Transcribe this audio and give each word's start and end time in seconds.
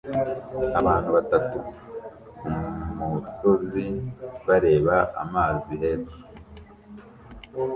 Abantu 0.79 1.09
batatu 1.17 1.57
kumusozi 2.95 3.85
bareba 4.47 4.95
amazi 5.23 5.71
hepfo 5.81 6.17